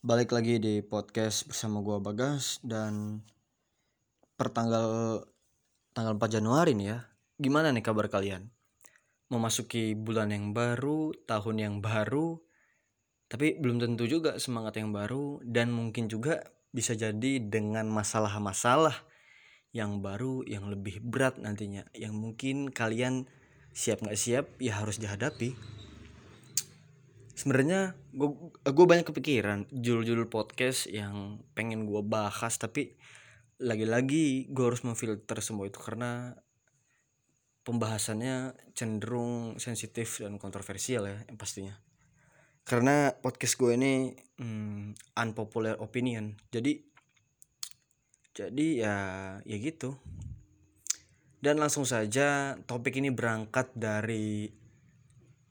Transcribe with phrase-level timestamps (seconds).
[0.00, 3.20] Balik lagi di podcast bersama gua Bagas dan
[4.32, 5.20] pertanggal
[5.92, 7.04] tanggal 4 Januari nih ya.
[7.36, 8.48] Gimana nih kabar kalian?
[9.28, 12.40] Memasuki bulan yang baru, tahun yang baru,
[13.28, 18.96] tapi belum tentu juga semangat yang baru dan mungkin juga bisa jadi dengan masalah-masalah
[19.76, 23.28] yang baru yang lebih berat nantinya yang mungkin kalian
[23.76, 25.52] siap nggak siap ya harus dihadapi
[27.40, 28.28] sebenarnya gue
[28.68, 33.00] gue banyak kepikiran judul-judul podcast yang pengen gue bahas tapi
[33.56, 36.36] lagi-lagi gue harus memfilter semua itu karena
[37.64, 41.80] pembahasannya cenderung sensitif dan kontroversial ya yang pastinya.
[42.64, 46.36] Karena podcast gue ini hmm, unpopular opinion.
[46.52, 46.76] Jadi
[48.36, 48.96] jadi ya
[49.48, 49.96] ya gitu.
[51.40, 54.59] Dan langsung saja topik ini berangkat dari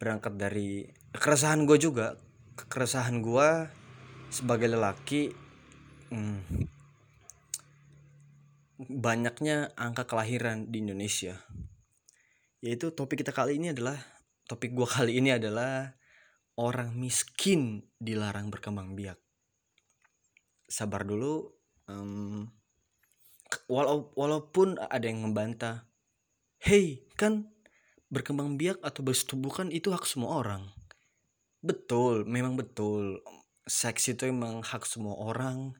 [0.00, 2.16] berangkat dari keresahan gue juga.
[2.56, 3.48] Keresahan gue
[4.32, 5.28] sebagai lelaki
[6.08, 6.40] hmm,
[8.88, 11.36] banyaknya angka kelahiran di Indonesia.
[12.64, 14.00] Yaitu topik kita kali ini adalah
[14.48, 15.92] topik gue kali ini adalah
[16.56, 19.20] orang miskin dilarang berkembang biak.
[20.64, 21.44] Sabar dulu
[21.88, 22.48] um,
[23.66, 25.90] walau walaupun ada yang membantah
[26.62, 27.50] hey kan
[28.10, 30.66] berkembang biak atau bersetubuh itu hak semua orang.
[31.62, 33.22] Betul memang betul.
[33.70, 35.78] Seks itu memang hak semua orang.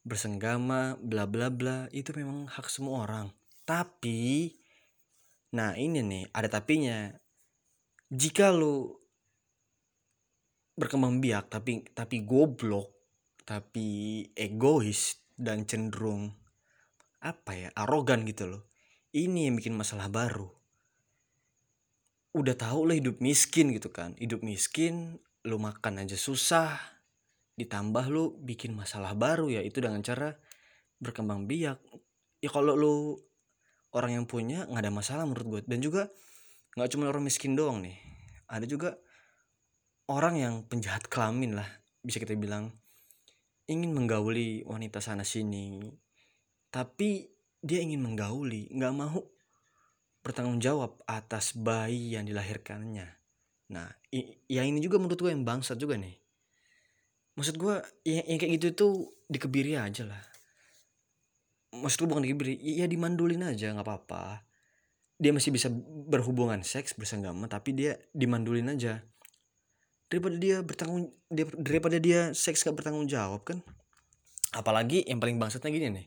[0.00, 3.28] Bersenggama bla bla bla itu memang hak semua orang.
[3.68, 4.56] Tapi
[5.52, 7.12] nah ini nih ada tapinya.
[8.08, 8.96] Jika lu
[10.80, 12.88] berkembang biak tapi tapi goblok
[13.44, 16.32] tapi egois dan cenderung
[17.20, 18.62] apa ya arogan gitu loh.
[19.12, 20.59] Ini yang bikin masalah baru
[22.30, 24.14] udah tahu lah hidup miskin gitu kan.
[24.18, 26.76] Hidup miskin lu makan aja susah
[27.56, 30.36] ditambah lu bikin masalah baru ya itu dengan cara
[31.02, 31.80] berkembang biak.
[32.40, 32.96] Ya kalau lu
[33.92, 36.02] orang yang punya nggak ada masalah menurut gue dan juga
[36.78, 37.98] nggak cuma orang miskin doang nih.
[38.46, 38.94] Ada juga
[40.10, 41.66] orang yang penjahat kelamin lah
[42.02, 42.70] bisa kita bilang.
[43.70, 45.78] Ingin menggauli wanita sana sini
[46.70, 47.26] tapi
[47.62, 49.20] dia ingin menggauli nggak mau
[50.20, 53.08] bertanggung jawab atas bayi yang dilahirkannya.
[53.70, 53.86] Nah,
[54.50, 56.18] yang ini juga menurut gue yang bangsat juga nih.
[57.38, 58.88] Maksud gue yang, yang kayak gitu itu
[59.30, 60.22] dikebiri aja lah.
[61.70, 64.44] Maksud gue bukan dikebiri, ya dimandulin aja nggak apa-apa.
[65.20, 65.70] Dia masih bisa
[66.10, 69.00] berhubungan seks bersenggama tapi dia dimandulin aja.
[70.10, 71.14] Daripada dia bertanggung
[71.62, 73.62] daripada dia seks gak bertanggung jawab kan.
[74.50, 76.06] Apalagi yang paling bangsatnya gini nih.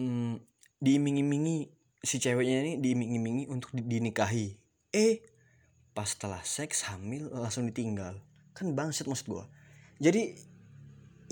[0.00, 0.40] Hmm,
[0.80, 4.56] diiming-imingi si ceweknya ini diiming-imingi untuk dinikahi.
[4.92, 5.22] Eh
[5.96, 8.20] pas setelah seks hamil langsung ditinggal.
[8.56, 9.44] Kan bangset maksud gue
[9.96, 10.36] jadi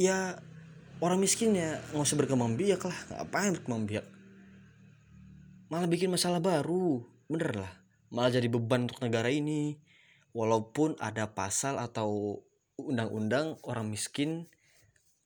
[0.01, 0.41] ya
[1.05, 2.99] orang miskin ya nggak usah berkembang biak lah.
[3.13, 4.07] Ngapain berkembang biak?
[5.69, 7.05] Malah bikin masalah baru.
[7.29, 7.73] Bener lah.
[8.09, 9.77] Malah jadi beban untuk negara ini.
[10.33, 12.41] Walaupun ada pasal atau
[12.81, 14.51] undang-undang orang miskin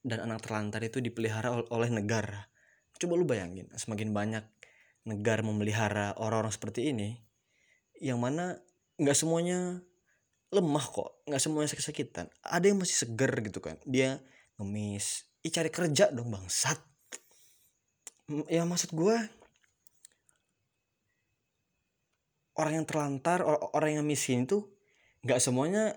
[0.04, 2.50] dan anak terlantar itu dipelihara oleh negara.
[2.98, 4.44] Coba lu bayangin semakin banyak
[5.08, 7.16] negara memelihara orang-orang seperti ini
[7.98, 8.60] yang mana
[9.00, 9.80] nggak semuanya
[10.52, 12.28] lemah kok nggak semuanya sakit-sakitan.
[12.44, 14.20] Ada yang masih seger gitu kan dia
[14.60, 16.78] ngemis Ih, cari kerja dong bangsat.
[18.50, 19.16] Ya maksud gue
[22.58, 24.66] orang yang terlantar orang yang miskin itu
[25.22, 25.94] nggak semuanya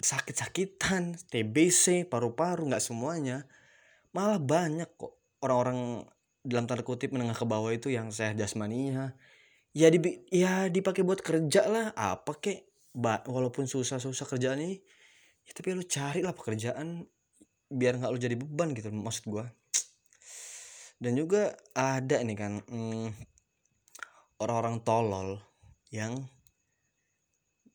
[0.00, 3.44] sakit-sakitan TBC paru-paru nggak semuanya.
[4.16, 6.08] Malah banyak kok orang-orang
[6.44, 9.16] dalam tanda kutip menengah ke bawah itu yang sehat jasmaninya.
[9.74, 9.98] Ya di
[10.30, 12.68] ya dipakai buat kerja lah apa kek?
[12.94, 14.78] Ba, walaupun susah-susah kerjaan ini
[15.42, 17.02] ya tapi lu cari lah pekerjaan
[17.66, 19.50] biar nggak lu jadi beban gitu maksud gua.
[21.02, 23.10] Dan juga ada nih kan hmm,
[24.38, 25.42] orang-orang tolol
[25.90, 26.22] yang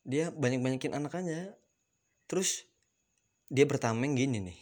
[0.07, 1.51] dia banyak-banyakin anakannya
[2.31, 2.63] terus
[3.51, 4.59] dia bertameng gini nih.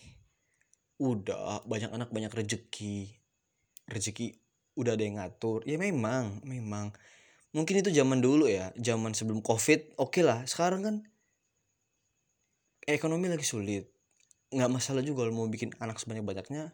[0.98, 3.17] Udah banyak anak banyak rezeki
[3.88, 4.36] rezeki
[4.78, 5.66] udah ada yang ngatur.
[5.66, 6.94] Ya memang memang.
[7.56, 10.46] Mungkin itu zaman dulu ya zaman sebelum covid oke okay lah.
[10.46, 10.96] Sekarang kan
[12.86, 13.90] ekonomi lagi sulit.
[14.54, 16.72] Nggak masalah juga kalau mau bikin anak sebanyak banyaknya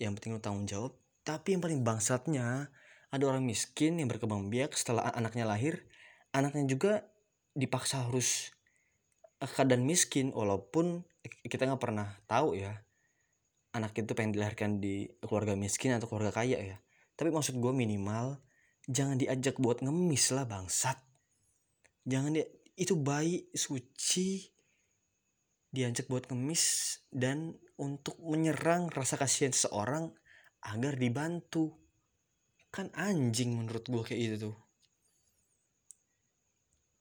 [0.00, 0.96] yang penting lo tanggung jawab.
[1.22, 2.72] Tapi yang paling bangsatnya
[3.12, 5.86] ada orang miskin yang berkembang biak setelah anaknya lahir.
[6.32, 6.92] Anaknya juga
[7.52, 8.50] dipaksa harus
[9.38, 11.04] keadaan miskin walaupun
[11.46, 12.82] kita nggak pernah tahu ya
[13.72, 16.76] anak itu pengen dilahirkan di keluarga miskin atau keluarga kaya ya.
[17.16, 18.40] Tapi maksud gue minimal
[18.88, 21.00] jangan diajak buat ngemis lah bangsat.
[22.04, 22.46] Jangan dia
[22.76, 24.48] itu bayi suci
[25.72, 26.64] diajak buat ngemis
[27.08, 30.12] dan untuk menyerang rasa kasihan seseorang
[30.68, 31.72] agar dibantu.
[32.68, 34.56] Kan anjing menurut gue kayak gitu tuh.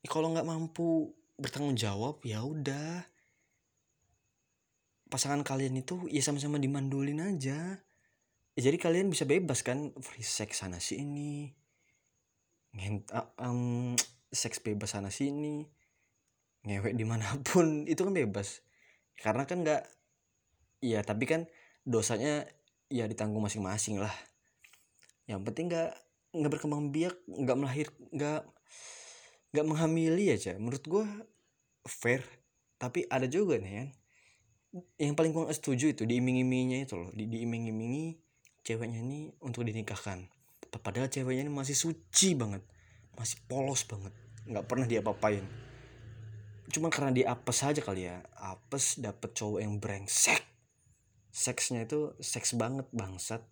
[0.08, 3.06] Kalau nggak mampu bertanggung jawab ya udah
[5.12, 7.76] pasangan kalian itu ya sama-sama dimandulin aja.
[8.56, 11.52] Ya, jadi kalian bisa bebas kan free sex sana sini.
[12.72, 13.94] Ngent um,
[14.32, 15.68] seks bebas sana sini.
[16.64, 17.84] Ngewek di mana pun.
[17.92, 18.64] Itu kan bebas.
[19.20, 19.84] Karena kan nggak
[20.82, 21.46] iya tapi kan
[21.84, 22.48] dosanya
[22.88, 24.16] ya ditanggung masing-masing lah.
[25.28, 25.92] Yang penting nggak
[26.32, 28.48] nggak berkembang biak nggak melahir nggak
[29.52, 30.56] nggak menghamili aja.
[30.56, 31.06] Menurut gue
[31.84, 32.24] fair.
[32.80, 34.01] Tapi ada juga nih kan
[35.00, 37.10] yang paling gue setuju itu diiming-iminginya itu loh.
[37.12, 38.16] Di diiming-imingi
[38.64, 40.28] ceweknya ini untuk dinikahkan.
[40.80, 42.64] Padahal ceweknya ini masih suci banget.
[43.20, 44.16] Masih polos banget.
[44.48, 45.44] Nggak pernah dia apain
[46.72, 48.24] cuma karena dia apes saja kali ya.
[48.40, 50.40] Apes dapet cowok yang brengsek.
[51.32, 53.44] Seksnya itu seks banget bangsat.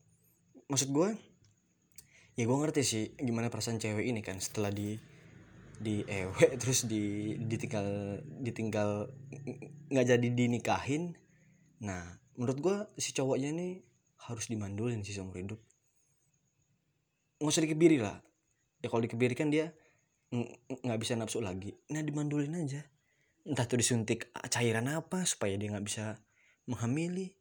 [0.71, 1.09] Maksud gue
[2.39, 4.95] ya gue ngerti sih gimana perasaan cewek ini kan setelah di
[5.79, 9.07] di ewe terus di ditinggal ditinggal
[9.89, 11.15] nggak jadi dinikahin.
[11.81, 13.79] Nah menurut gue si cowoknya ini
[14.27, 15.59] harus dimandulin sih seumur hidup.
[17.39, 18.19] Nggak usah dikebiri lah.
[18.83, 19.71] Ya kalau dikebiri kan dia
[20.69, 21.73] nggak bisa nafsu lagi.
[21.89, 22.83] Nah dimandulin aja.
[23.47, 26.19] Entah tuh disuntik cairan apa supaya dia nggak bisa
[26.67, 27.33] menghamili.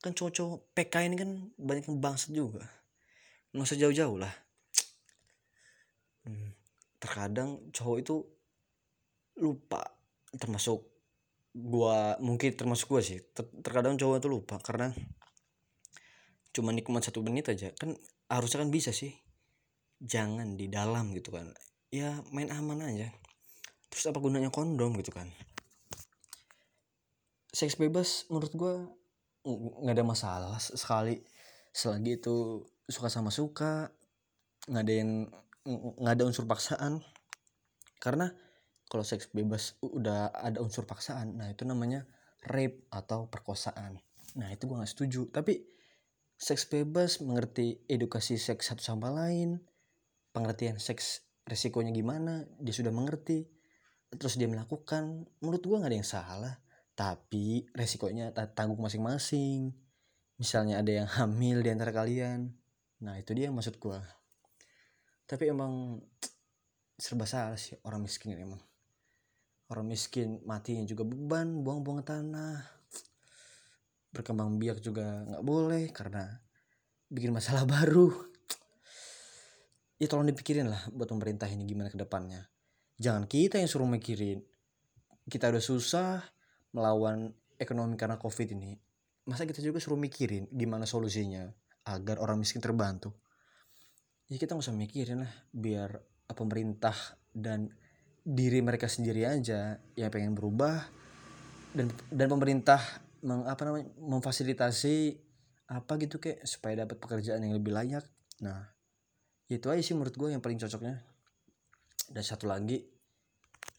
[0.00, 2.64] Kan cowok-cowok PK ini kan banyak yang bangsat juga.
[3.52, 4.34] Nggak usah jauh-jauh lah.
[6.22, 6.54] Hmm,
[7.02, 8.16] terkadang cowok itu
[9.42, 9.82] lupa
[10.38, 10.86] termasuk
[11.50, 14.94] gua mungkin termasuk gua sih ter terkadang cowok itu lupa karena
[16.52, 17.72] cuma nikmat satu menit aja.
[17.74, 17.96] Kan
[18.28, 19.16] harusnya kan bisa sih
[19.98, 21.50] jangan di dalam gitu kan.
[21.88, 23.08] Ya main aman aja.
[23.88, 25.28] Terus apa gunanya kondom gitu kan?
[27.52, 28.74] Seks bebas menurut gue
[29.82, 31.20] nggak ada masalah sekali.
[31.72, 33.88] Selagi itu suka sama suka
[34.68, 35.10] nggak ada yang
[35.66, 37.02] nggak ada unsur paksaan.
[38.02, 38.30] Karena
[38.90, 42.04] kalau seks bebas udah ada unsur paksaan nah itu namanya
[42.44, 43.96] rape atau perkosaan.
[44.36, 45.30] Nah itu gue nggak setuju.
[45.30, 45.62] Tapi
[46.36, 49.62] seks bebas mengerti edukasi seks satu sama lain
[50.32, 53.46] pengertian seks resikonya gimana dia sudah mengerti
[54.12, 56.54] terus dia melakukan menurut gua nggak ada yang salah.
[56.92, 59.72] Tapi resikonya tanggung masing-masing.
[60.36, 62.52] Misalnya ada yang hamil di antara kalian.
[63.00, 64.04] Nah itu dia maksud gua
[65.32, 65.96] tapi emang
[67.00, 68.60] serba salah sih orang miskin emang.
[69.72, 72.60] Orang miskin matinya juga beban buang-buang tanah.
[74.12, 76.28] Berkembang biak juga nggak boleh karena
[77.08, 78.12] bikin masalah baru.
[79.96, 82.44] Ya tolong dipikirin lah buat pemerintah ini gimana ke depannya.
[83.00, 84.44] Jangan kita yang suruh mikirin.
[85.24, 86.20] Kita udah susah
[86.76, 88.76] melawan ekonomi karena covid ini.
[89.24, 91.48] Masa kita juga suruh mikirin gimana solusinya
[91.88, 93.16] agar orang miskin terbantu
[94.32, 96.00] ya kita nggak usah mikirin lah biar
[96.32, 96.96] pemerintah
[97.36, 97.68] dan
[98.24, 100.88] diri mereka sendiri aja yang pengen berubah
[101.76, 102.80] dan dan pemerintah
[103.20, 105.20] meng, apa namanya memfasilitasi
[105.68, 108.08] apa gitu kayak supaya dapat pekerjaan yang lebih layak.
[108.40, 108.72] Nah
[109.52, 110.96] itu aja sih menurut gue yang paling cocoknya.
[112.08, 112.80] Dan satu lagi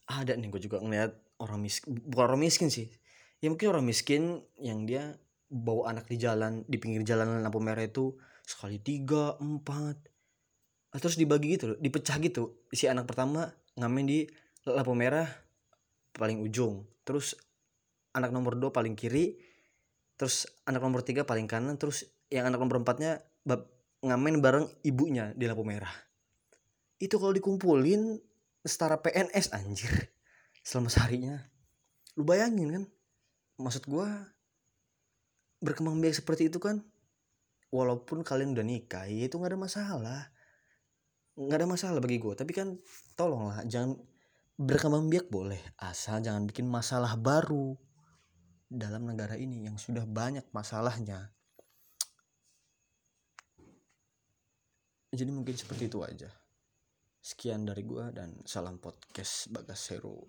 [0.06, 2.94] ada nih gue juga ngeliat orang miskin bukan orang miskin sih.
[3.42, 5.18] Ya mungkin orang miskin yang dia
[5.50, 8.14] bawa anak di jalan di pinggir jalan lampu merah itu
[8.46, 10.13] sekali tiga empat
[11.02, 12.58] terus dibagi gitu loh dipecah gitu.
[12.70, 14.20] Si anak pertama ngamen di
[14.70, 15.26] lampu merah
[16.14, 17.34] paling ujung terus
[18.14, 19.42] anak nomor dua paling kiri
[20.14, 23.26] terus anak nomor tiga paling kanan terus yang anak nomor empatnya
[24.04, 25.92] ngamen bareng ibunya di lampu merah.
[27.00, 28.20] Itu kalau dikumpulin
[28.64, 29.92] setara PNS anjir
[30.62, 31.40] selama seharinya.
[32.16, 32.84] Lu bayangin kan
[33.58, 34.08] maksud gue
[35.64, 36.84] berkembang biak seperti itu kan
[37.72, 40.22] walaupun kalian udah nikah ya itu nggak ada masalah
[41.34, 42.78] nggak ada masalah bagi gue tapi kan
[43.18, 43.98] tolonglah jangan
[44.58, 45.60] berkembang biak boleh.
[45.82, 47.74] Asal jangan bikin masalah baru
[48.70, 51.34] dalam negara ini yang sudah banyak masalahnya.
[55.14, 56.30] Jadi mungkin seperti itu aja.
[57.24, 60.26] Sekian dari gua dan salam podcast Bagas Hero